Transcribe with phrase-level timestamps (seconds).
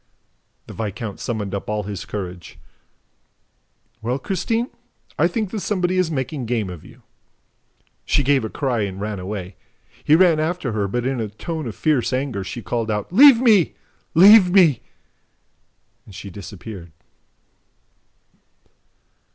[0.65, 2.57] The viscount summoned up all his courage.
[4.01, 4.71] "Well, Christine,
[5.19, 7.03] I think that somebody is making game of you."
[8.03, 9.57] She gave a cry and ran away.
[10.03, 13.39] He ran after her, but, in a tone of fierce anger, she called out: "Leave
[13.39, 13.75] me!
[14.15, 14.81] Leave me!"
[16.07, 16.91] And she disappeared.